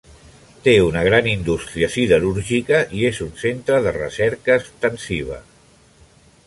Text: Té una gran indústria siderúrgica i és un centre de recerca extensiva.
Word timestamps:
Té 0.67 0.71
una 0.85 1.03
gran 1.07 1.27
indústria 1.31 1.89
siderúrgica 1.97 2.81
i 3.01 3.05
és 3.11 3.21
un 3.27 3.31
centre 3.43 3.81
de 3.89 3.95
recerca 4.01 4.61
extensiva. 4.63 5.41